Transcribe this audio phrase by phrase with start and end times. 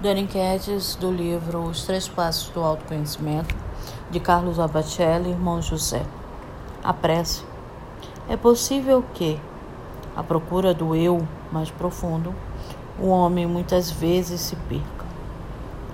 [0.00, 3.52] Dando enquetes do livro Os Três Passos do Autoconhecimento,
[4.08, 6.06] de Carlos Abacelli, irmão José.
[6.84, 7.42] A prece.
[8.28, 9.40] É possível que,
[10.14, 12.32] à procura do eu mais profundo,
[12.96, 15.04] o homem muitas vezes se perca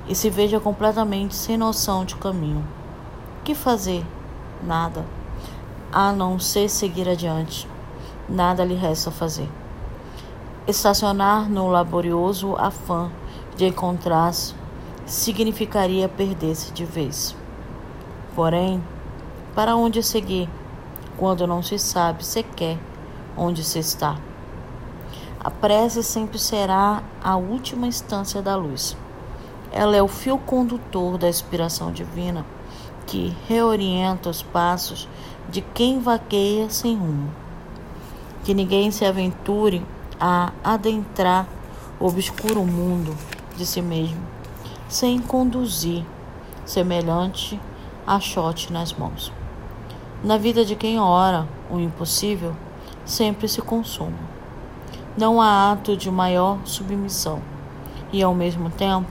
[0.06, 2.62] e se veja completamente sem noção de caminho.
[3.42, 4.04] Que fazer?
[4.62, 5.02] Nada,
[5.90, 7.66] a não ser seguir adiante.
[8.28, 9.48] Nada lhe resta fazer
[10.66, 13.10] Estacionar no laborioso afã
[13.56, 14.54] de encontrar-se
[15.06, 17.36] significaria perder-se de vez.
[18.34, 18.82] Porém,
[19.54, 20.48] para onde seguir
[21.16, 22.78] quando não se sabe sequer
[23.36, 24.16] onde se está?
[25.38, 28.96] A prece sempre será a última instância da luz.
[29.70, 32.46] Ela é o fio condutor da inspiração divina
[33.06, 35.08] que reorienta os passos
[35.50, 37.30] de quem vaqueia sem rumo.
[38.42, 39.84] Que ninguém se aventure
[40.18, 41.46] a adentrar
[42.00, 43.14] o obscuro mundo
[43.56, 44.20] de si mesmo,
[44.88, 46.04] sem conduzir,
[46.64, 47.60] semelhante
[48.06, 49.32] a shot nas mãos.
[50.22, 52.54] Na vida de quem ora, o impossível
[53.04, 54.34] sempre se consuma.
[55.16, 57.40] Não há ato de maior submissão
[58.12, 59.08] e, ao mesmo tempo,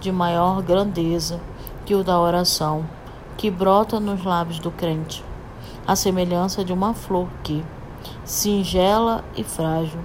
[0.00, 1.40] de maior grandeza
[1.84, 2.84] que o da oração,
[3.36, 5.24] que brota nos lábios do crente,
[5.86, 7.64] a semelhança de uma flor que,
[8.24, 10.00] singela e frágil,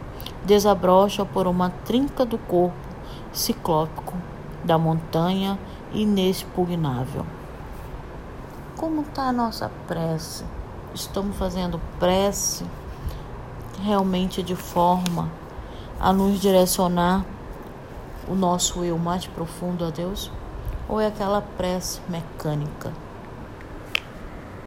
[0.45, 2.88] desabrocha por uma trinca do corpo
[3.31, 4.15] ciclópico
[4.63, 5.57] da montanha
[5.93, 7.25] inexpugnável.
[8.77, 10.43] Como está a nossa prece?
[10.93, 12.65] Estamos fazendo prece
[13.83, 15.29] realmente de forma
[15.99, 17.25] a nos direcionar
[18.27, 20.31] o nosso eu mais profundo a Deus?
[20.87, 22.91] Ou é aquela prece mecânica?